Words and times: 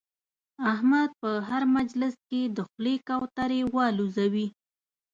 احمد 0.73 1.09
په 1.21 1.29
هر 1.49 1.63
مجلس 1.75 2.13
کې 2.29 2.41
د 2.55 2.57
خولې 2.69 2.95
کوترې 3.07 3.61
اولوزوي. 3.75 4.47